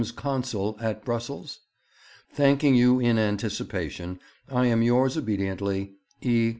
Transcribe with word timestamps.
's 0.03 0.11
Consul 0.11 0.75
at 0.81 1.05
Brussels? 1.05 1.59
'Thanking 2.33 2.73
you 2.73 2.99
in 2.99 3.19
anticipation, 3.19 4.19
I 4.49 4.65
am 4.65 4.81
yours 4.81 5.15
obediently, 5.15 5.93
'E. 6.23 6.49